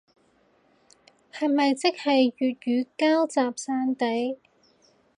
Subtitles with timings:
[1.31, 4.39] 係咪即係粵語膠集散地